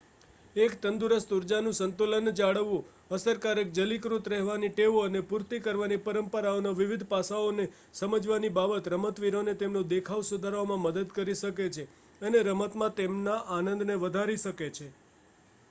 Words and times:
એક 0.55 0.71
તંદુરસ્ત 0.83 1.33
ઉર્જાનું 1.35 1.75
સંતુલન 1.79 2.29
જાળવવું 2.31 2.85
અસરકારક 3.11 3.73
જલીકૃત 3.73 4.29
રહેવાની 4.31 4.69
ટેવો 4.71 5.03
અને 5.03 5.21
પૂર્તિ 5.25 5.59
કરવાની 5.61 5.99
પરંપરાઓનાં 5.99 6.79
વિવિધ 6.79 7.05
પાસાઓને 7.11 7.65
સમજવાની 7.95 8.51
બાબત 8.55 8.89
રમતવીરોને 8.91 9.55
તેમનો 9.57 9.85
દેખાવ 9.91 10.23
સુધારવામાં 10.25 10.83
મદદ 10.85 11.13
કરી 11.13 11.37
શકે 11.37 11.67
છે 11.71 11.85
અને 12.21 12.41
રમતમાં 12.41 12.97
તેમના 12.97 13.37
આનંદને 13.51 13.99
વધારી 13.99 14.39
શકે 14.39 14.71
છે 14.73 14.89